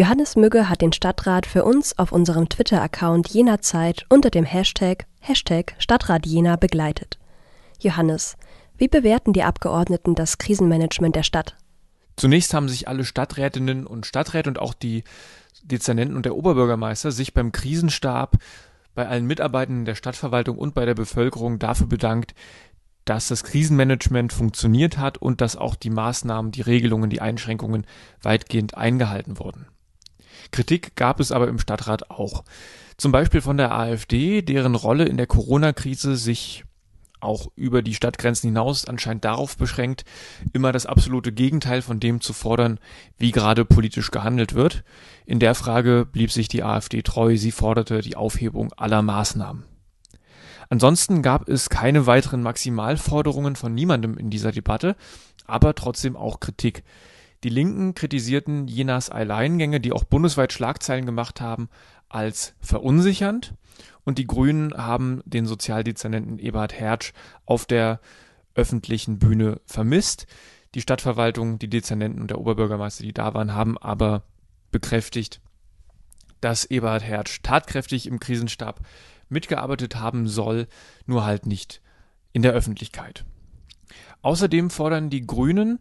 Johannes 0.00 0.34
Mügge 0.34 0.70
hat 0.70 0.80
den 0.80 0.94
Stadtrat 0.94 1.44
für 1.44 1.62
uns 1.62 1.98
auf 1.98 2.10
unserem 2.10 2.48
Twitter-Account 2.48 3.28
jener 3.28 3.60
Zeit 3.60 4.06
unter 4.08 4.30
dem 4.30 4.46
Hashtag, 4.46 5.04
Hashtag 5.20 5.74
Stadtrat 5.76 6.24
Jena 6.24 6.56
begleitet. 6.56 7.18
Johannes, 7.80 8.38
wie 8.78 8.88
bewerten 8.88 9.34
die 9.34 9.42
Abgeordneten 9.42 10.14
das 10.14 10.38
Krisenmanagement 10.38 11.16
der 11.16 11.22
Stadt? 11.22 11.58
Zunächst 12.16 12.54
haben 12.54 12.70
sich 12.70 12.88
alle 12.88 13.04
Stadträtinnen 13.04 13.86
und 13.86 14.06
Stadträte 14.06 14.48
und 14.48 14.58
auch 14.58 14.72
die 14.72 15.04
Dezernenten 15.64 16.16
und 16.16 16.24
der 16.24 16.34
Oberbürgermeister 16.34 17.12
sich 17.12 17.34
beim 17.34 17.52
Krisenstab, 17.52 18.38
bei 18.94 19.06
allen 19.06 19.26
Mitarbeitenden 19.26 19.84
der 19.84 19.96
Stadtverwaltung 19.96 20.56
und 20.56 20.72
bei 20.72 20.86
der 20.86 20.94
Bevölkerung 20.94 21.58
dafür 21.58 21.88
bedankt, 21.88 22.34
dass 23.04 23.28
das 23.28 23.44
Krisenmanagement 23.44 24.32
funktioniert 24.32 24.96
hat 24.96 25.18
und 25.18 25.42
dass 25.42 25.56
auch 25.56 25.74
die 25.74 25.90
Maßnahmen, 25.90 26.52
die 26.52 26.62
Regelungen, 26.62 27.10
die 27.10 27.20
Einschränkungen 27.20 27.86
weitgehend 28.22 28.78
eingehalten 28.78 29.38
wurden. 29.38 29.66
Kritik 30.50 30.96
gab 30.96 31.20
es 31.20 31.32
aber 31.32 31.48
im 31.48 31.58
Stadtrat 31.58 32.10
auch. 32.10 32.44
Zum 32.96 33.12
Beispiel 33.12 33.40
von 33.40 33.56
der 33.56 33.74
AfD, 33.74 34.42
deren 34.42 34.74
Rolle 34.74 35.04
in 35.04 35.16
der 35.16 35.26
Corona-Krise 35.26 36.16
sich 36.16 36.64
auch 37.20 37.48
über 37.54 37.82
die 37.82 37.94
Stadtgrenzen 37.94 38.48
hinaus 38.48 38.86
anscheinend 38.86 39.24
darauf 39.24 39.56
beschränkt, 39.56 40.04
immer 40.52 40.72
das 40.72 40.86
absolute 40.86 41.32
Gegenteil 41.32 41.82
von 41.82 42.00
dem 42.00 42.20
zu 42.20 42.32
fordern, 42.32 42.78
wie 43.18 43.30
gerade 43.30 43.64
politisch 43.64 44.10
gehandelt 44.10 44.54
wird. 44.54 44.84
In 45.26 45.38
der 45.38 45.54
Frage 45.54 46.06
blieb 46.10 46.32
sich 46.32 46.48
die 46.48 46.62
AfD 46.62 47.02
treu, 47.02 47.36
sie 47.36 47.52
forderte 47.52 48.00
die 48.00 48.16
Aufhebung 48.16 48.72
aller 48.72 49.02
Maßnahmen. 49.02 49.64
Ansonsten 50.68 51.20
gab 51.20 51.48
es 51.48 51.68
keine 51.68 52.06
weiteren 52.06 52.42
Maximalforderungen 52.42 53.56
von 53.56 53.74
niemandem 53.74 54.16
in 54.16 54.30
dieser 54.30 54.52
Debatte, 54.52 54.96
aber 55.46 55.74
trotzdem 55.74 56.16
auch 56.16 56.38
Kritik. 56.38 56.84
Die 57.42 57.48
Linken 57.48 57.94
kritisierten 57.94 58.68
Jenas 58.68 59.08
Alleingänge, 59.08 59.80
die 59.80 59.92
auch 59.92 60.04
bundesweit 60.04 60.52
Schlagzeilen 60.52 61.06
gemacht 61.06 61.40
haben, 61.40 61.68
als 62.08 62.54
verunsichernd. 62.60 63.54
Und 64.04 64.18
die 64.18 64.26
Grünen 64.26 64.74
haben 64.74 65.22
den 65.24 65.46
Sozialdezernenten 65.46 66.38
Eberhard 66.38 66.78
Hertsch 66.78 67.12
auf 67.46 67.64
der 67.64 68.00
öffentlichen 68.54 69.18
Bühne 69.18 69.60
vermisst. 69.64 70.26
Die 70.74 70.80
Stadtverwaltung, 70.80 71.58
die 71.58 71.70
Dezernenten 71.70 72.20
und 72.20 72.30
der 72.30 72.38
Oberbürgermeister, 72.38 73.04
die 73.04 73.12
da 73.12 73.32
waren, 73.34 73.54
haben 73.54 73.78
aber 73.78 74.24
bekräftigt, 74.70 75.40
dass 76.40 76.64
Eberhard 76.64 77.02
Hertsch 77.02 77.40
tatkräftig 77.42 78.06
im 78.06 78.20
Krisenstab 78.20 78.80
mitgearbeitet 79.28 79.96
haben 79.96 80.28
soll, 80.28 80.66
nur 81.06 81.24
halt 81.24 81.46
nicht 81.46 81.80
in 82.32 82.42
der 82.42 82.52
Öffentlichkeit. 82.52 83.24
Außerdem 84.22 84.70
fordern 84.70 85.10
die 85.10 85.26
Grünen 85.26 85.78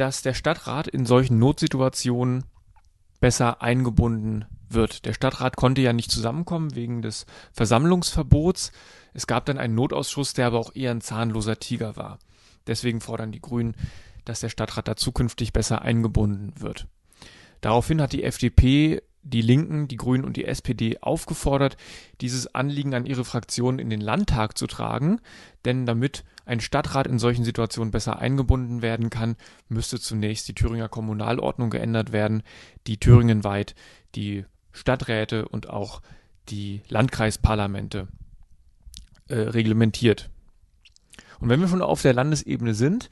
dass 0.00 0.22
der 0.22 0.34
Stadtrat 0.34 0.88
in 0.88 1.06
solchen 1.06 1.38
Notsituationen 1.38 2.44
besser 3.20 3.62
eingebunden 3.62 4.44
wird. 4.68 5.04
Der 5.04 5.12
Stadtrat 5.12 5.56
konnte 5.56 5.80
ja 5.80 5.92
nicht 5.92 6.10
zusammenkommen 6.10 6.74
wegen 6.74 7.02
des 7.02 7.26
Versammlungsverbots. 7.52 8.70
Es 9.12 9.26
gab 9.26 9.46
dann 9.46 9.58
einen 9.58 9.74
Notausschuss, 9.74 10.34
der 10.34 10.46
aber 10.46 10.58
auch 10.58 10.74
eher 10.74 10.92
ein 10.92 11.00
zahnloser 11.00 11.58
Tiger 11.58 11.96
war. 11.96 12.18
Deswegen 12.66 13.00
fordern 13.00 13.32
die 13.32 13.40
Grünen, 13.40 13.74
dass 14.24 14.40
der 14.40 14.50
Stadtrat 14.50 14.86
da 14.86 14.96
zukünftig 14.96 15.52
besser 15.52 15.82
eingebunden 15.82 16.52
wird. 16.60 16.86
Daraufhin 17.60 18.00
hat 18.00 18.12
die 18.12 18.22
FDP 18.22 19.02
die 19.30 19.42
Linken, 19.42 19.88
die 19.88 19.96
Grünen 19.96 20.24
und 20.24 20.36
die 20.36 20.44
SPD 20.44 20.98
aufgefordert, 21.00 21.76
dieses 22.20 22.54
Anliegen 22.54 22.94
an 22.94 23.06
ihre 23.06 23.24
Fraktionen 23.24 23.78
in 23.78 23.90
den 23.90 24.00
Landtag 24.00 24.56
zu 24.56 24.66
tragen, 24.66 25.20
denn 25.64 25.86
damit 25.86 26.24
ein 26.46 26.60
Stadtrat 26.60 27.06
in 27.06 27.18
solchen 27.18 27.44
Situationen 27.44 27.90
besser 27.90 28.18
eingebunden 28.18 28.80
werden 28.80 29.10
kann, 29.10 29.36
müsste 29.68 30.00
zunächst 30.00 30.48
die 30.48 30.54
Thüringer 30.54 30.88
Kommunalordnung 30.88 31.70
geändert 31.70 32.12
werden, 32.12 32.42
die 32.86 32.98
thüringenweit 32.98 33.74
die 34.14 34.44
Stadträte 34.72 35.46
und 35.46 35.68
auch 35.68 36.00
die 36.48 36.82
Landkreisparlamente 36.88 38.08
äh, 39.28 39.34
reglementiert. 39.34 40.30
Und 41.40 41.50
wenn 41.50 41.60
wir 41.60 41.68
schon 41.68 41.82
auf 41.82 42.02
der 42.02 42.14
Landesebene 42.14 42.74
sind, 42.74 43.10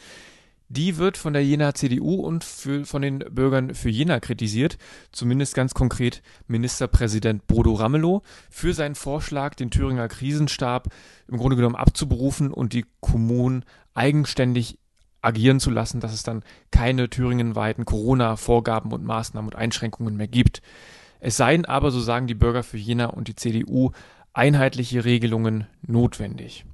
die 0.69 0.97
wird 0.97 1.17
von 1.17 1.33
der 1.33 1.45
Jena 1.45 1.75
CDU 1.75 2.17
und 2.17 2.43
für, 2.43 2.85
von 2.85 3.03
den 3.03 3.19
Bürgern 3.19 3.75
für 3.75 3.89
Jena 3.89 4.21
kritisiert, 4.21 4.79
zumindest 5.13 5.55
ganz 5.55 5.75
konkret 5.75 6.23
Ministerpräsident 6.49 7.47
Bodo 7.47 7.75
Ramelow, 7.75 8.23
für 8.51 8.75
seinen 8.75 8.95
Vorschlag, 8.97 9.55
den 9.55 9.71
Thüringer 9.71 10.09
Krisenstab 10.09 10.89
im 11.29 11.39
Grunde 11.39 11.57
genommen 11.57 11.77
abzuberufen 11.77 12.51
und 12.51 12.73
die 12.73 12.85
Kommunen 13.01 13.65
eigenständig 13.95 14.79
agieren 15.23 15.61
zu 15.61 15.71
lassen, 15.71 16.01
dass 16.01 16.13
es 16.13 16.23
dann 16.23 16.43
keine 16.71 17.09
thüringenweiten 17.11 17.85
Corona-Vorgaben 17.85 18.93
und 18.93 19.05
Maßnahmen 19.05 19.51
und 19.53 19.57
Einschränkungen 19.57 20.17
mehr 20.17 20.29
gibt. 20.29 20.63
Es 21.21 21.37
seien 21.37 21.65
aber, 21.65 21.91
so 21.91 22.01
sagen 22.01 22.27
die 22.27 22.35
Bürger 22.35 22.63
für 22.63 22.77
Jena 22.77 23.07
und 23.07 23.29
die 23.29 23.35
CDU, 23.35 23.91
einheitliche 24.33 25.05
Regelungen 25.05 25.67
notwendig. 25.83 26.65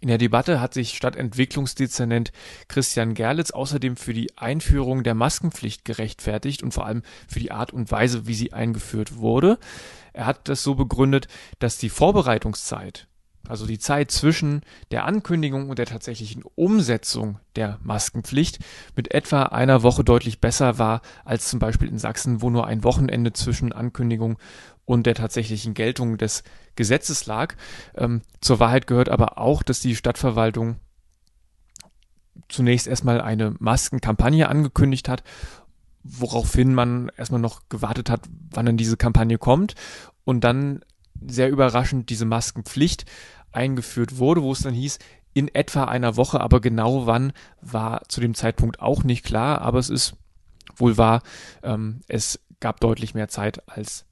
In 0.00 0.08
der 0.08 0.16
Debatte 0.16 0.60
hat 0.62 0.72
sich 0.72 0.96
Stadtentwicklungsdezernent 0.96 2.32
Christian 2.68 3.12
Gerlitz 3.12 3.50
außerdem 3.50 3.96
für 3.96 4.14
die 4.14 4.36
Einführung 4.38 5.02
der 5.02 5.14
Maskenpflicht 5.14 5.84
gerechtfertigt 5.84 6.62
und 6.62 6.72
vor 6.72 6.86
allem 6.86 7.02
für 7.28 7.38
die 7.38 7.52
Art 7.52 7.70
und 7.70 7.90
Weise, 7.90 8.26
wie 8.26 8.32
sie 8.32 8.54
eingeführt 8.54 9.16
wurde. 9.16 9.58
Er 10.14 10.24
hat 10.24 10.48
das 10.48 10.62
so 10.62 10.74
begründet, 10.74 11.28
dass 11.58 11.76
die 11.76 11.90
Vorbereitungszeit 11.90 13.08
also 13.48 13.66
die 13.66 13.78
Zeit 13.78 14.10
zwischen 14.10 14.62
der 14.90 15.04
Ankündigung 15.06 15.70
und 15.70 15.78
der 15.78 15.86
tatsächlichen 15.86 16.44
Umsetzung 16.54 17.40
der 17.56 17.78
Maskenpflicht 17.82 18.58
mit 18.96 19.12
etwa 19.12 19.44
einer 19.44 19.82
Woche 19.82 20.04
deutlich 20.04 20.40
besser 20.40 20.78
war 20.78 21.00
als 21.24 21.48
zum 21.48 21.58
Beispiel 21.58 21.88
in 21.88 21.98
Sachsen, 21.98 22.42
wo 22.42 22.50
nur 22.50 22.66
ein 22.66 22.84
Wochenende 22.84 23.32
zwischen 23.32 23.72
Ankündigung 23.72 24.38
und 24.84 25.06
der 25.06 25.14
tatsächlichen 25.14 25.74
Geltung 25.74 26.18
des 26.18 26.42
Gesetzes 26.76 27.26
lag. 27.26 27.54
Ähm, 27.94 28.22
zur 28.40 28.60
Wahrheit 28.60 28.86
gehört 28.86 29.08
aber 29.08 29.38
auch, 29.38 29.62
dass 29.62 29.80
die 29.80 29.96
Stadtverwaltung 29.96 30.76
zunächst 32.48 32.86
erstmal 32.86 33.20
eine 33.20 33.54
Maskenkampagne 33.58 34.48
angekündigt 34.48 35.08
hat, 35.08 35.22
woraufhin 36.02 36.74
man 36.74 37.10
erstmal 37.16 37.40
noch 37.40 37.68
gewartet 37.68 38.10
hat, 38.10 38.22
wann 38.50 38.66
dann 38.66 38.76
diese 38.76 38.96
Kampagne 38.96 39.38
kommt 39.38 39.74
und 40.24 40.42
dann 40.42 40.80
sehr 41.26 41.50
überraschend 41.50 42.10
diese 42.10 42.24
Maskenpflicht 42.24 43.04
eingeführt 43.52 44.18
wurde, 44.18 44.42
wo 44.42 44.52
es 44.52 44.60
dann 44.60 44.74
hieß, 44.74 44.98
in 45.32 45.48
etwa 45.54 45.84
einer 45.84 46.16
Woche, 46.16 46.40
aber 46.40 46.60
genau 46.60 47.06
wann 47.06 47.32
war 47.60 48.02
zu 48.08 48.20
dem 48.20 48.34
Zeitpunkt 48.34 48.80
auch 48.80 49.04
nicht 49.04 49.24
klar, 49.24 49.60
aber 49.62 49.78
es 49.78 49.90
ist 49.90 50.16
wohl 50.76 50.96
wahr, 50.96 51.22
ähm, 51.62 52.00
es 52.08 52.40
gab 52.58 52.80
deutlich 52.80 53.14
mehr 53.14 53.28
Zeit 53.28 53.68
als 53.68 54.06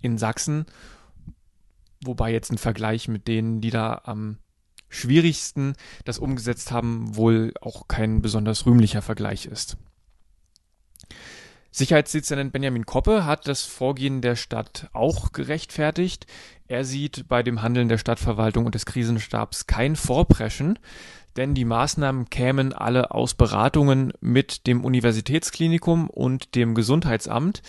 in 0.00 0.18
Sachsen, 0.18 0.66
wobei 2.02 2.32
jetzt 2.32 2.50
ein 2.50 2.58
Vergleich 2.58 3.08
mit 3.08 3.28
denen, 3.28 3.60
die 3.60 3.70
da 3.70 4.00
am 4.04 4.38
schwierigsten 4.88 5.74
das 6.04 6.18
umgesetzt 6.18 6.72
haben, 6.72 7.16
wohl 7.16 7.52
auch 7.60 7.86
kein 7.86 8.22
besonders 8.22 8.66
rühmlicher 8.66 9.02
Vergleich 9.02 9.46
ist. 9.46 9.76
Sicherheitsdezernent 11.72 12.52
Benjamin 12.52 12.84
Koppe 12.84 13.24
hat 13.24 13.46
das 13.46 13.62
Vorgehen 13.62 14.20
der 14.20 14.34
Stadt 14.34 14.88
auch 14.92 15.32
gerechtfertigt. 15.32 16.26
Er 16.66 16.84
sieht 16.84 17.28
bei 17.28 17.42
dem 17.42 17.62
Handeln 17.62 17.88
der 17.88 17.98
Stadtverwaltung 17.98 18.66
und 18.66 18.74
des 18.74 18.86
Krisenstabs 18.86 19.66
kein 19.68 19.94
Vorpreschen, 19.94 20.78
denn 21.36 21.54
die 21.54 21.64
Maßnahmen 21.64 22.28
kämen 22.28 22.72
alle 22.72 23.12
aus 23.12 23.34
Beratungen 23.34 24.12
mit 24.20 24.66
dem 24.66 24.84
Universitätsklinikum 24.84 26.10
und 26.10 26.56
dem 26.56 26.74
Gesundheitsamt, 26.74 27.62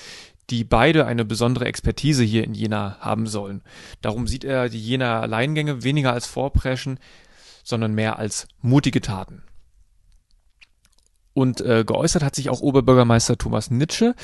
die 0.50 0.64
beide 0.64 1.06
eine 1.06 1.24
besondere 1.24 1.66
Expertise 1.66 2.24
hier 2.24 2.44
in 2.44 2.56
Jena 2.56 2.98
haben 3.00 3.28
sollen. 3.28 3.62
Darum 4.02 4.28
sieht 4.28 4.44
er 4.44 4.68
die 4.68 4.82
Jena 4.82 5.22
Alleingänge 5.22 5.84
weniger 5.84 6.12
als 6.12 6.26
Vorpreschen, 6.26 7.00
sondern 7.64 7.94
mehr 7.94 8.18
als 8.18 8.48
mutige 8.62 9.02
Taten. 9.02 9.44
Und 11.34 11.62
äh, 11.62 11.86
geäußert 11.86 12.24
hat 12.24 12.36
sich 12.36 12.50
auch 12.50 12.62
Oberbürgermeister 12.62 13.38
Thomas 13.38 13.72
Nitsche. 13.72 14.16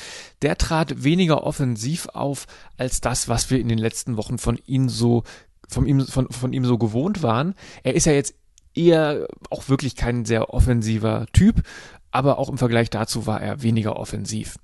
Der 0.42 0.58
trat 0.58 1.04
weniger 1.04 1.42
offensiv 1.44 2.06
auf 2.12 2.46
als 2.76 3.00
das, 3.00 3.28
was 3.28 3.50
wir 3.50 3.60
in 3.60 3.68
den 3.68 3.78
letzten 3.78 4.16
Wochen 4.16 4.38
von 4.38 4.58
ihm 4.66 4.88
so 4.88 5.22
von 5.68 5.86
ihm, 5.86 6.06
von, 6.06 6.30
von 6.30 6.52
ihm 6.52 6.64
so 6.64 6.78
gewohnt 6.78 7.22
waren. 7.22 7.54
Er 7.82 7.94
ist 7.94 8.06
ja 8.06 8.12
jetzt 8.12 8.34
eher 8.74 9.28
auch 9.50 9.68
wirklich 9.68 9.96
kein 9.96 10.24
sehr 10.24 10.52
offensiver 10.54 11.26
Typ, 11.32 11.62
aber 12.10 12.38
auch 12.38 12.48
im 12.48 12.58
Vergleich 12.58 12.90
dazu 12.90 13.26
war 13.26 13.40
er 13.40 13.62
weniger 13.62 13.96
offensiv. 13.96 14.56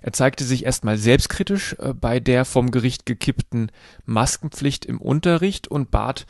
Er 0.00 0.12
zeigte 0.12 0.44
sich 0.44 0.64
erstmal 0.64 0.96
selbstkritisch 0.96 1.76
äh, 1.78 1.94
bei 1.94 2.20
der 2.20 2.44
vom 2.44 2.70
Gericht 2.70 3.06
gekippten 3.06 3.70
Maskenpflicht 4.04 4.84
im 4.84 5.00
Unterricht 5.00 5.68
und 5.68 5.90
bat 5.90 6.26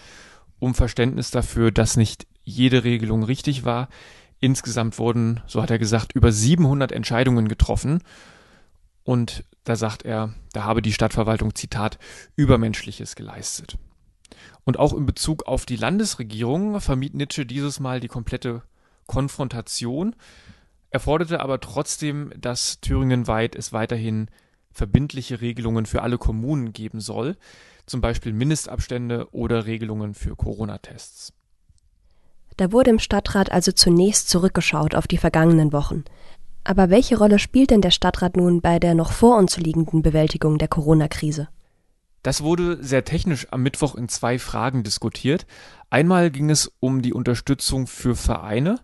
um 0.58 0.74
Verständnis 0.74 1.30
dafür, 1.30 1.70
dass 1.70 1.96
nicht 1.96 2.26
jede 2.44 2.84
Regelung 2.84 3.22
richtig 3.22 3.64
war. 3.64 3.88
Insgesamt 4.42 4.98
wurden, 4.98 5.40
so 5.46 5.62
hat 5.62 5.70
er 5.70 5.78
gesagt, 5.78 6.16
über 6.16 6.32
700 6.32 6.90
Entscheidungen 6.90 7.46
getroffen. 7.46 8.02
Und 9.04 9.44
da 9.62 9.76
sagt 9.76 10.04
er, 10.04 10.34
da 10.52 10.64
habe 10.64 10.82
die 10.82 10.92
Stadtverwaltung, 10.92 11.54
Zitat, 11.54 12.00
Übermenschliches 12.34 13.14
geleistet. 13.14 13.78
Und 14.64 14.80
auch 14.80 14.94
in 14.94 15.06
Bezug 15.06 15.46
auf 15.46 15.64
die 15.64 15.76
Landesregierung 15.76 16.80
vermied 16.80 17.14
Nietzsche 17.14 17.46
dieses 17.46 17.78
Mal 17.78 18.00
die 18.00 18.08
komplette 18.08 18.62
Konfrontation. 19.06 20.16
Er 20.90 20.98
forderte 20.98 21.38
aber 21.38 21.60
trotzdem, 21.60 22.32
dass 22.36 22.80
thüringenweit 22.80 23.54
es 23.54 23.72
weiterhin 23.72 24.28
verbindliche 24.72 25.40
Regelungen 25.40 25.86
für 25.86 26.02
alle 26.02 26.18
Kommunen 26.18 26.72
geben 26.72 26.98
soll, 26.98 27.36
zum 27.86 28.00
Beispiel 28.00 28.32
Mindestabstände 28.32 29.28
oder 29.30 29.66
Regelungen 29.66 30.14
für 30.14 30.34
Corona-Tests. 30.34 31.32
Da 32.56 32.72
wurde 32.72 32.90
im 32.90 32.98
Stadtrat 32.98 33.50
also 33.50 33.72
zunächst 33.72 34.28
zurückgeschaut 34.28 34.94
auf 34.94 35.06
die 35.06 35.18
vergangenen 35.18 35.72
Wochen. 35.72 36.04
Aber 36.64 36.90
welche 36.90 37.18
Rolle 37.18 37.38
spielt 37.38 37.70
denn 37.70 37.80
der 37.80 37.90
Stadtrat 37.90 38.36
nun 38.36 38.60
bei 38.60 38.78
der 38.78 38.94
noch 38.94 39.12
vor 39.12 39.36
uns 39.36 39.56
liegenden 39.56 40.02
Bewältigung 40.02 40.58
der 40.58 40.68
Corona-Krise? 40.68 41.48
Das 42.22 42.42
wurde 42.42 42.82
sehr 42.82 43.04
technisch 43.04 43.48
am 43.50 43.62
Mittwoch 43.62 43.96
in 43.96 44.08
zwei 44.08 44.38
Fragen 44.38 44.84
diskutiert. 44.84 45.44
Einmal 45.90 46.30
ging 46.30 46.50
es 46.50 46.70
um 46.78 47.02
die 47.02 47.12
Unterstützung 47.12 47.88
für 47.88 48.14
Vereine. 48.14 48.78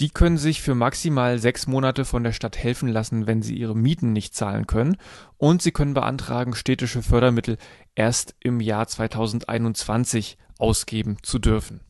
Die 0.00 0.10
können 0.10 0.36
sich 0.36 0.60
für 0.60 0.74
maximal 0.74 1.38
sechs 1.38 1.66
Monate 1.66 2.04
von 2.04 2.24
der 2.24 2.32
Stadt 2.32 2.58
helfen 2.58 2.88
lassen, 2.88 3.26
wenn 3.26 3.42
sie 3.42 3.56
ihre 3.56 3.76
Mieten 3.76 4.12
nicht 4.12 4.34
zahlen 4.34 4.66
können. 4.66 4.96
Und 5.38 5.62
sie 5.62 5.70
können 5.70 5.94
beantragen, 5.94 6.54
städtische 6.54 7.00
Fördermittel 7.00 7.56
erst 7.94 8.34
im 8.40 8.60
Jahr 8.60 8.86
2021 8.86 10.36
ausgeben 10.58 11.16
zu 11.22 11.38
dürfen. 11.38 11.80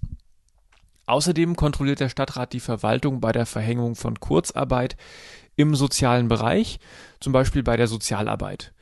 Außerdem 1.06 1.56
kontrolliert 1.56 2.00
der 2.00 2.08
Stadtrat 2.08 2.52
die 2.52 2.60
Verwaltung 2.60 3.20
bei 3.20 3.32
der 3.32 3.46
Verhängung 3.46 3.94
von 3.94 4.20
Kurzarbeit 4.20 4.96
im 5.56 5.74
sozialen 5.74 6.28
Bereich, 6.28 6.78
zum 7.20 7.32
Beispiel 7.32 7.62
bei 7.62 7.76
der 7.76 7.86
Sozialarbeit. 7.86 8.72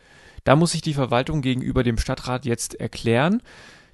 Da 0.44 0.56
muss 0.56 0.72
sich 0.72 0.82
die 0.82 0.94
Verwaltung 0.94 1.42
gegenüber 1.42 1.82
dem 1.82 1.98
Stadtrat 1.98 2.44
jetzt 2.44 2.74
erklären. 2.74 3.42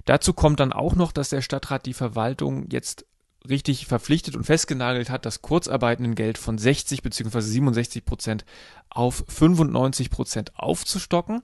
Dazu 0.05 0.33
kommt 0.33 0.59
dann 0.59 0.73
auch 0.73 0.95
noch, 0.95 1.11
dass 1.11 1.29
der 1.29 1.41
Stadtrat 1.41 1.85
die 1.85 1.93
Verwaltung 1.93 2.67
jetzt 2.71 3.05
richtig 3.47 3.85
verpflichtet 3.85 4.35
und 4.35 4.43
festgenagelt 4.43 5.09
hat, 5.09 5.25
das 5.25 5.41
Kurzarbeitendengeld 5.41 6.37
von 6.37 6.57
60 6.57 7.01
bzw. 7.01 7.39
67 7.39 8.03
Prozent 8.03 8.45
auf 8.89 9.23
95 9.27 10.09
Prozent 10.09 10.51
aufzustocken. 10.55 11.41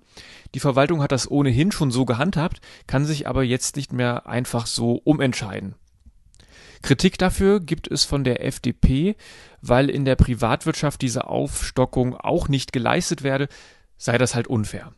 Die 0.53 0.59
Verwaltung 0.59 1.01
hat 1.01 1.11
das 1.11 1.29
ohnehin 1.29 1.71
schon 1.71 1.91
so 1.91 2.05
gehandhabt, 2.05 2.59
kann 2.87 3.05
sich 3.05 3.27
aber 3.27 3.43
jetzt 3.43 3.75
nicht 3.75 3.93
mehr 3.93 4.27
einfach 4.27 4.67
so 4.67 4.95
umentscheiden. 5.03 5.75
Kritik 6.81 7.17
dafür 7.17 7.59
gibt 7.59 7.89
es 7.89 8.03
von 8.03 8.23
der 8.23 8.45
FDP, 8.45 9.15
weil 9.61 9.89
in 9.89 10.05
der 10.05 10.15
Privatwirtschaft 10.15 11.01
diese 11.01 11.27
Aufstockung 11.27 12.15
auch 12.15 12.47
nicht 12.47 12.71
geleistet 12.73 13.23
werde, 13.23 13.47
sei 13.97 14.17
das 14.17 14.35
halt 14.35 14.47
unfair. 14.47 14.93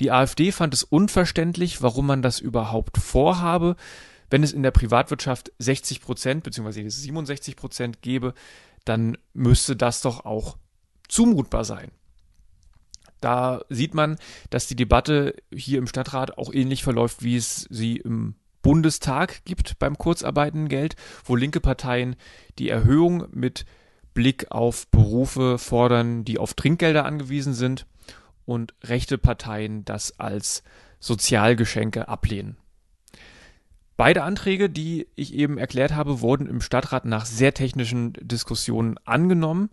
Die 0.00 0.10
AfD 0.10 0.52
fand 0.52 0.74
es 0.74 0.82
unverständlich, 0.82 1.82
warum 1.82 2.06
man 2.06 2.22
das 2.22 2.40
überhaupt 2.40 2.98
vorhabe. 2.98 3.76
Wenn 4.28 4.42
es 4.42 4.52
in 4.52 4.62
der 4.62 4.72
Privatwirtschaft 4.72 5.52
60 5.58 6.02
Prozent 6.02 6.42
bzw. 6.42 6.88
67 6.88 7.56
Prozent 7.56 8.02
gäbe, 8.02 8.34
dann 8.84 9.16
müsste 9.32 9.76
das 9.76 10.02
doch 10.02 10.24
auch 10.24 10.58
zumutbar 11.08 11.64
sein. 11.64 11.90
Da 13.20 13.62
sieht 13.70 13.94
man, 13.94 14.16
dass 14.50 14.66
die 14.66 14.76
Debatte 14.76 15.34
hier 15.52 15.78
im 15.78 15.86
Stadtrat 15.86 16.36
auch 16.36 16.52
ähnlich 16.52 16.82
verläuft, 16.82 17.22
wie 17.22 17.36
es 17.36 17.66
sie 17.70 17.96
im 17.96 18.34
Bundestag 18.66 19.44
gibt 19.44 19.78
beim 19.78 19.96
Kurzarbeitengeld, 19.96 20.96
wo 21.24 21.36
linke 21.36 21.60
Parteien 21.60 22.16
die 22.58 22.68
Erhöhung 22.68 23.28
mit 23.30 23.64
Blick 24.12 24.50
auf 24.50 24.88
Berufe 24.88 25.56
fordern, 25.56 26.24
die 26.24 26.38
auf 26.38 26.54
Trinkgelder 26.54 27.04
angewiesen 27.04 27.54
sind 27.54 27.86
und 28.44 28.74
rechte 28.82 29.18
Parteien 29.18 29.84
das 29.84 30.18
als 30.18 30.64
Sozialgeschenke 30.98 32.08
ablehnen. 32.08 32.56
Beide 33.96 34.24
Anträge, 34.24 34.68
die 34.68 35.06
ich 35.14 35.32
eben 35.34 35.58
erklärt 35.58 35.94
habe, 35.94 36.20
wurden 36.20 36.48
im 36.48 36.60
Stadtrat 36.60 37.04
nach 37.04 37.24
sehr 37.24 37.54
technischen 37.54 38.14
Diskussionen 38.14 38.98
angenommen. 39.04 39.70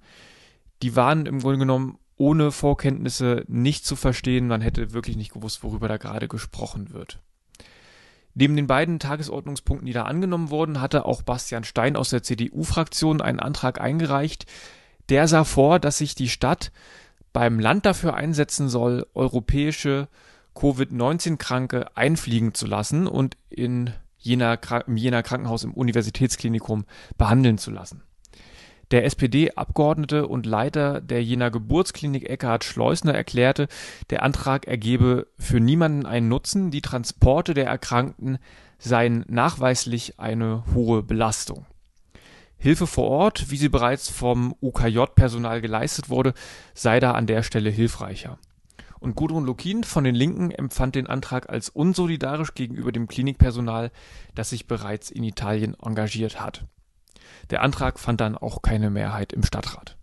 Die 0.84 0.96
waren 0.96 1.26
im 1.26 1.40
Grunde 1.40 1.58
genommen 1.58 1.98
ohne 2.16 2.52
Vorkenntnisse 2.52 3.44
nicht 3.48 3.88
zu 3.88 3.96
verstehen. 3.96 4.48
Man 4.48 4.62
hätte 4.62 4.94
wirklich 4.94 5.18
nicht 5.18 5.34
gewusst, 5.34 5.64
worüber 5.64 5.88
da 5.88 5.98
gerade 5.98 6.28
gesprochen 6.28 6.94
wird. 6.94 7.24
Neben 8.36 8.56
den 8.56 8.68
beiden 8.68 9.00
Tagesordnungspunkten, 9.00 9.86
die 9.86 9.94
da 9.94 10.04
angenommen 10.04 10.50
wurden, 10.50 10.82
hatte 10.82 11.06
auch 11.06 11.22
Bastian 11.22 11.64
Stein 11.64 11.96
aus 11.96 12.10
der 12.10 12.24
CDU-Fraktion 12.24 13.22
einen 13.22 13.40
Antrag 13.40 13.80
eingereicht. 13.80 14.46
Der 15.10 15.28
sah 15.28 15.44
vor, 15.44 15.80
dass 15.80 16.00
sich 16.00 16.16
die 16.16 16.30
Stadt 16.30 16.72
beim 17.32 17.60
Land 17.60 17.86
dafür 17.86 18.16
einsetzen 18.16 18.70
soll, 18.70 19.06
europäische 19.14 20.08
Covid-19-Kranke 20.56 21.96
einfliegen 21.98 22.54
zu 22.54 22.68
lassen 22.68 23.08
und 23.08 23.38
in 23.50 23.92
jener, 24.18 24.60
im 24.88 24.98
Jener 24.98 25.24
Krankenhaus 25.24 25.64
im 25.64 25.74
Universitätsklinikum 25.74 26.86
behandeln 27.18 27.58
zu 27.58 27.72
lassen. 27.72 28.04
Der 28.94 29.06
SPD-Abgeordnete 29.06 30.28
und 30.28 30.46
Leiter 30.46 31.02
der 31.02 31.24
Jener 31.24 31.50
Geburtsklinik 31.50 32.30
Eckhard 32.30 32.64
Schleusner 32.64 33.16
erklärte, 33.16 33.68
der 34.12 34.22
Antrag 34.22 34.68
ergebe 34.68 35.26
für 35.40 35.60
niemanden 35.60 36.06
einen 36.06 36.28
Nutzen, 36.28 36.70
die 36.70 36.84
Transporte 36.84 37.56
der 37.56 37.66
Erkrankten 37.66 38.38
seien 38.78 39.26
nachweislich 39.28 40.20
eine 40.20 40.64
hohe 40.76 41.02
Belastung. 41.02 41.66
Hilfe 42.60 42.86
vor 42.86 43.10
Ort, 43.10 43.50
wie 43.50 43.58
sie 43.58 43.70
bereits 43.70 44.10
vom 44.10 44.54
UKJ-Personal 44.62 45.60
geleistet 45.60 46.10
wurde, 46.12 46.36
sei 46.76 47.00
da 47.00 47.14
an 47.14 47.26
der 47.26 47.42
Stelle 47.42 47.72
hilfreicher. 47.72 48.38
Und 49.00 49.16
Gudrun 49.16 49.46
Lukin 49.48 49.84
von 49.84 50.04
den 50.04 50.14
Linken 50.14 50.52
empfand 50.52 50.94
den 50.94 51.08
Antrag 51.08 51.50
als 51.50 51.70
unsolidarisch 51.70 52.54
gegenüber 52.54 52.92
dem 52.92 53.08
Klinikpersonal, 53.08 53.90
das 54.36 54.52
sich 54.52 54.68
bereits 54.68 55.10
in 55.10 55.24
Italien 55.24 55.76
engagiert 55.82 56.40
hat. 56.40 56.68
Der 57.50 57.62
Antrag 57.62 58.00
fand 58.00 58.22
dann 58.22 58.38
auch 58.38 58.62
keine 58.62 58.90
Mehrheit 58.90 59.34
im 59.34 59.44
Stadtrat. 59.44 59.98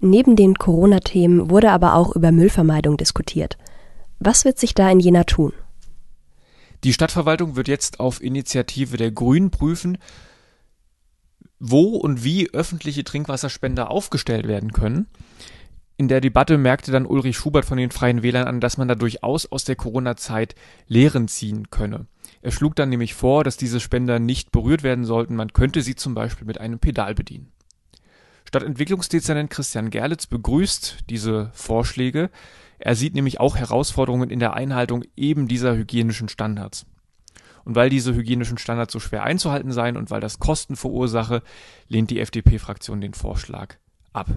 Neben 0.00 0.34
den 0.34 0.54
Corona-Themen 0.54 1.50
wurde 1.50 1.70
aber 1.70 1.94
auch 1.94 2.16
über 2.16 2.32
Müllvermeidung 2.32 2.96
diskutiert. 2.96 3.58
Was 4.18 4.44
wird 4.44 4.58
sich 4.58 4.74
da 4.74 4.90
in 4.90 5.00
Jena 5.00 5.24
tun? 5.24 5.52
Die 6.84 6.94
Stadtverwaltung 6.94 7.56
wird 7.56 7.68
jetzt 7.68 8.00
auf 8.00 8.22
Initiative 8.22 8.96
der 8.96 9.10
Grünen 9.10 9.50
prüfen, 9.50 9.98
wo 11.58 11.96
und 11.96 12.24
wie 12.24 12.50
öffentliche 12.50 13.04
Trinkwasserspender 13.04 13.90
aufgestellt 13.90 14.48
werden 14.48 14.72
können. 14.72 15.06
In 16.00 16.08
der 16.08 16.22
Debatte 16.22 16.56
merkte 16.56 16.92
dann 16.92 17.04
Ulrich 17.04 17.36
Schubert 17.36 17.66
von 17.66 17.76
den 17.76 17.90
Freien 17.90 18.22
Wählern 18.22 18.48
an, 18.48 18.60
dass 18.60 18.78
man 18.78 18.88
da 18.88 18.94
durchaus 18.94 19.44
aus 19.52 19.64
der 19.64 19.76
Corona-Zeit 19.76 20.54
Lehren 20.86 21.28
ziehen 21.28 21.68
könne. 21.68 22.06
Er 22.40 22.52
schlug 22.52 22.74
dann 22.74 22.88
nämlich 22.88 23.12
vor, 23.12 23.44
dass 23.44 23.58
diese 23.58 23.80
Spender 23.80 24.18
nicht 24.18 24.50
berührt 24.50 24.82
werden 24.82 25.04
sollten, 25.04 25.36
man 25.36 25.52
könnte 25.52 25.82
sie 25.82 25.96
zum 25.96 26.14
Beispiel 26.14 26.46
mit 26.46 26.58
einem 26.58 26.78
Pedal 26.78 27.14
bedienen. 27.14 27.52
Stadtentwicklungsdezernent 28.46 29.50
Christian 29.50 29.90
Gerlitz 29.90 30.26
begrüßt 30.26 31.00
diese 31.10 31.50
Vorschläge. 31.52 32.30
Er 32.78 32.94
sieht 32.94 33.12
nämlich 33.12 33.38
auch 33.38 33.56
Herausforderungen 33.56 34.30
in 34.30 34.40
der 34.40 34.54
Einhaltung 34.54 35.04
eben 35.16 35.48
dieser 35.48 35.76
hygienischen 35.76 36.30
Standards. 36.30 36.86
Und 37.66 37.74
weil 37.74 37.90
diese 37.90 38.14
hygienischen 38.14 38.56
Standards 38.56 38.94
so 38.94 39.00
schwer 39.00 39.24
einzuhalten 39.24 39.70
seien 39.70 39.98
und 39.98 40.10
weil 40.10 40.22
das 40.22 40.38
Kosten 40.38 40.76
verursache, 40.76 41.42
lehnt 41.88 42.08
die 42.08 42.20
FDP-Fraktion 42.20 43.02
den 43.02 43.12
Vorschlag 43.12 43.76
ab. 44.14 44.30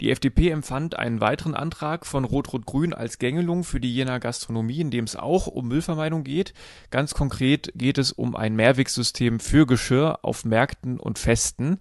Die 0.00 0.10
FDP 0.10 0.50
empfand 0.50 0.98
einen 0.98 1.20
weiteren 1.20 1.54
Antrag 1.54 2.06
von 2.06 2.24
Rot-Rot-Grün 2.24 2.92
als 2.92 3.18
Gängelung 3.18 3.64
für 3.64 3.80
die 3.80 3.92
Jener 3.92 4.20
Gastronomie, 4.20 4.80
in 4.80 4.90
dem 4.90 5.04
es 5.04 5.16
auch 5.16 5.46
um 5.46 5.68
Müllvermeidung 5.68 6.24
geht. 6.24 6.54
Ganz 6.90 7.14
konkret 7.14 7.72
geht 7.74 7.98
es 7.98 8.12
um 8.12 8.36
ein 8.36 8.56
Mehrwegsystem 8.56 9.40
für 9.40 9.66
Geschirr 9.66 10.20
auf 10.22 10.44
Märkten 10.44 10.98
und 10.98 11.18
Festen. 11.18 11.78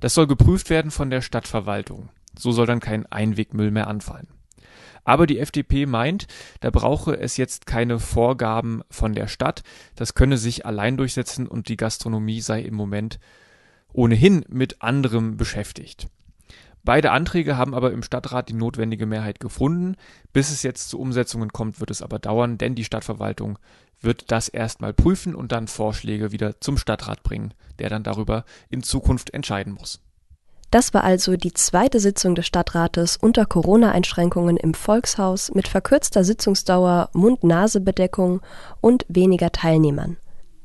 Das 0.00 0.14
soll 0.14 0.26
geprüft 0.26 0.70
werden 0.70 0.90
von 0.90 1.10
der 1.10 1.22
Stadtverwaltung. 1.22 2.10
So 2.38 2.52
soll 2.52 2.66
dann 2.66 2.80
kein 2.80 3.06
Einwegmüll 3.06 3.70
mehr 3.70 3.86
anfallen. 3.86 4.28
Aber 5.04 5.26
die 5.28 5.38
FDP 5.38 5.86
meint, 5.86 6.26
da 6.60 6.70
brauche 6.70 7.16
es 7.16 7.36
jetzt 7.36 7.64
keine 7.66 8.00
Vorgaben 8.00 8.82
von 8.90 9.14
der 9.14 9.28
Stadt. 9.28 9.62
Das 9.94 10.14
könne 10.14 10.36
sich 10.36 10.66
allein 10.66 10.96
durchsetzen 10.96 11.46
und 11.46 11.68
die 11.68 11.76
Gastronomie 11.76 12.40
sei 12.40 12.62
im 12.62 12.74
Moment 12.74 13.20
ohnehin 13.92 14.44
mit 14.48 14.82
anderem 14.82 15.36
beschäftigt. 15.36 16.08
Beide 16.86 17.10
Anträge 17.10 17.56
haben 17.56 17.74
aber 17.74 17.90
im 17.90 18.04
Stadtrat 18.04 18.48
die 18.48 18.54
notwendige 18.54 19.06
Mehrheit 19.06 19.40
gefunden. 19.40 19.96
Bis 20.32 20.52
es 20.52 20.62
jetzt 20.62 20.88
zu 20.88 21.00
Umsetzungen 21.00 21.52
kommt, 21.52 21.80
wird 21.80 21.90
es 21.90 22.00
aber 22.00 22.20
dauern, 22.20 22.58
denn 22.58 22.76
die 22.76 22.84
Stadtverwaltung 22.84 23.58
wird 24.00 24.30
das 24.30 24.48
erstmal 24.48 24.94
prüfen 24.94 25.34
und 25.34 25.50
dann 25.50 25.66
Vorschläge 25.66 26.30
wieder 26.30 26.60
zum 26.60 26.78
Stadtrat 26.78 27.24
bringen, 27.24 27.54
der 27.80 27.90
dann 27.90 28.04
darüber 28.04 28.44
in 28.70 28.84
Zukunft 28.84 29.34
entscheiden 29.34 29.72
muss. 29.72 30.00
Das 30.70 30.94
war 30.94 31.02
also 31.02 31.36
die 31.36 31.52
zweite 31.52 31.98
Sitzung 31.98 32.36
des 32.36 32.46
Stadtrates 32.46 33.16
unter 33.16 33.46
Corona-Einschränkungen 33.46 34.56
im 34.56 34.72
Volkshaus 34.72 35.52
mit 35.52 35.66
verkürzter 35.66 36.22
Sitzungsdauer, 36.22 37.10
Mund-Nase-Bedeckung 37.14 38.42
und 38.80 39.04
weniger 39.08 39.50
Teilnehmern. 39.50 40.18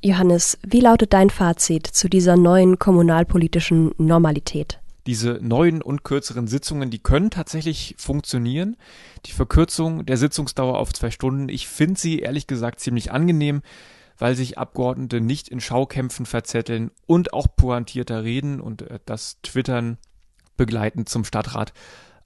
Johannes, 0.03 0.59
wie 0.61 0.81
lautet 0.81 1.13
dein 1.13 1.31
Fazit 1.31 1.87
zu 1.87 2.09
dieser 2.09 2.37
neuen 2.37 2.77
kommunalpolitischen 2.77 3.95
Normalität? 3.97 4.80
Diese 5.07 5.39
neuen 5.41 5.81
und 5.81 6.03
kürzeren 6.03 6.47
Sitzungen, 6.47 6.89
die 6.89 6.99
können 6.99 7.29
tatsächlich 7.31 7.95
funktionieren. 7.97 8.77
Die 9.25 9.31
Verkürzung 9.31 10.05
der 10.05 10.17
Sitzungsdauer 10.17 10.77
auf 10.77 10.93
zwei 10.93 11.11
Stunden, 11.11 11.49
ich 11.49 11.67
finde 11.67 11.99
sie 11.99 12.19
ehrlich 12.19 12.47
gesagt 12.47 12.79
ziemlich 12.79 13.11
angenehm, 13.11 13.61
weil 14.17 14.35
sich 14.35 14.57
Abgeordnete 14.57 15.19
nicht 15.19 15.49
in 15.49 15.59
Schaukämpfen 15.59 16.27
verzetteln 16.27 16.91
und 17.07 17.33
auch 17.33 17.47
pointierter 17.55 18.23
reden 18.23 18.61
und 18.61 18.83
äh, 18.83 18.99
das 19.05 19.41
Twittern 19.41 19.97
begleitend 20.57 21.09
zum 21.09 21.25
Stadtrat 21.25 21.73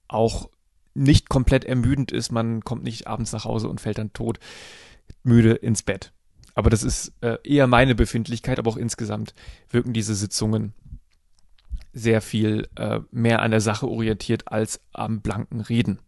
auch 0.07 0.49
nicht 0.93 1.29
komplett 1.29 1.63
ermüdend 1.63 2.11
ist. 2.11 2.31
Man 2.31 2.61
kommt 2.63 2.83
nicht 2.83 3.07
abends 3.07 3.31
nach 3.31 3.45
Hause 3.45 3.69
und 3.69 3.79
fällt 3.79 3.97
dann 3.97 4.13
tot 4.13 4.39
müde 5.23 5.53
ins 5.53 5.83
Bett. 5.83 6.11
Aber 6.53 6.69
das 6.69 6.83
ist 6.83 7.13
äh, 7.21 7.37
eher 7.43 7.67
meine 7.67 7.95
Befindlichkeit, 7.95 8.59
aber 8.59 8.71
auch 8.71 8.77
insgesamt 8.77 9.33
wirken 9.69 9.93
diese 9.93 10.15
Sitzungen 10.15 10.73
sehr 11.95 12.21
viel 12.21 12.67
äh, 12.75 12.99
mehr 13.09 13.41
an 13.41 13.51
der 13.51 13.61
Sache 13.61 13.87
orientiert 13.87 14.51
als 14.51 14.81
am 14.93 15.21
blanken 15.21 15.61
Reden. 15.61 15.99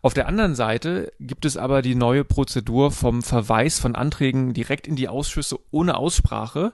Auf 0.00 0.14
der 0.14 0.28
anderen 0.28 0.54
Seite 0.54 1.12
gibt 1.20 1.44
es 1.44 1.56
aber 1.56 1.82
die 1.82 1.96
neue 1.96 2.24
Prozedur 2.24 2.90
vom 2.90 3.22
Verweis 3.22 3.78
von 3.78 3.94
Anträgen 3.94 4.54
direkt 4.54 4.86
in 4.86 4.96
die 4.96 5.08
Ausschüsse 5.08 5.58
ohne 5.70 5.96
Aussprache. 5.96 6.72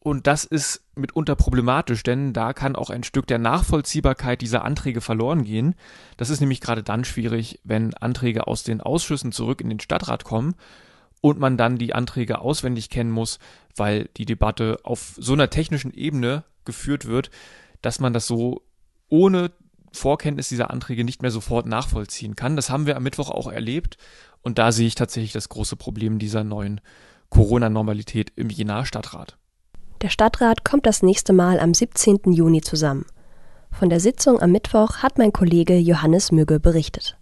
Und 0.00 0.28
das 0.28 0.44
ist 0.44 0.84
mitunter 0.94 1.34
problematisch, 1.34 2.04
denn 2.04 2.32
da 2.32 2.52
kann 2.52 2.76
auch 2.76 2.90
ein 2.90 3.02
Stück 3.02 3.26
der 3.26 3.38
Nachvollziehbarkeit 3.38 4.40
dieser 4.40 4.64
Anträge 4.64 5.00
verloren 5.00 5.42
gehen. 5.42 5.74
Das 6.16 6.30
ist 6.30 6.40
nämlich 6.40 6.60
gerade 6.60 6.84
dann 6.84 7.04
schwierig, 7.04 7.58
wenn 7.64 7.92
Anträge 7.94 8.46
aus 8.46 8.62
den 8.62 8.80
Ausschüssen 8.80 9.32
zurück 9.32 9.60
in 9.60 9.68
den 9.68 9.80
Stadtrat 9.80 10.22
kommen 10.22 10.54
und 11.22 11.40
man 11.40 11.56
dann 11.56 11.78
die 11.78 11.92
Anträge 11.92 12.38
auswendig 12.38 12.88
kennen 12.88 13.10
muss, 13.10 13.40
weil 13.74 14.08
die 14.16 14.26
Debatte 14.26 14.78
auf 14.84 15.14
so 15.16 15.32
einer 15.32 15.50
technischen 15.50 15.92
Ebene 15.92 16.44
geführt 16.66 17.06
wird, 17.06 17.30
dass 17.80 18.00
man 18.00 18.12
das 18.12 18.26
so 18.26 18.62
ohne 19.08 19.50
Vorkenntnis 19.92 20.48
dieser 20.48 20.70
Anträge 20.70 21.04
nicht 21.04 21.22
mehr 21.22 21.30
sofort 21.30 21.66
nachvollziehen 21.66 22.36
kann. 22.36 22.56
Das 22.56 22.68
haben 22.70 22.86
wir 22.86 22.96
am 22.96 23.02
Mittwoch 23.02 23.30
auch 23.30 23.50
erlebt 23.50 23.96
und 24.42 24.58
da 24.58 24.72
sehe 24.72 24.86
ich 24.86 24.94
tatsächlich 24.94 25.32
das 25.32 25.48
große 25.48 25.76
Problem 25.76 26.18
dieser 26.18 26.44
neuen 26.44 26.80
Corona-Normalität 27.30 28.32
im 28.36 28.50
Jenaer 28.50 28.84
Stadtrat. 28.84 29.38
Der 30.02 30.10
Stadtrat 30.10 30.64
kommt 30.64 30.86
das 30.86 31.02
nächste 31.02 31.32
Mal 31.32 31.58
am 31.58 31.72
17. 31.72 32.32
Juni 32.32 32.60
zusammen. 32.60 33.06
Von 33.72 33.88
der 33.88 34.00
Sitzung 34.00 34.40
am 34.40 34.52
Mittwoch 34.52 34.98
hat 34.98 35.18
mein 35.18 35.32
Kollege 35.32 35.76
Johannes 35.76 36.32
Mügge 36.32 36.60
berichtet. 36.60 37.18